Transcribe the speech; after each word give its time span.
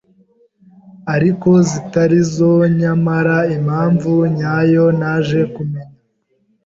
ariko 1.15 1.49
zitarizo 1.69 2.51
nyamara 2.79 3.37
impamvu 3.55 4.11
nyayo 4.35 4.85
naje 4.99 5.39
kumeny 5.55 5.93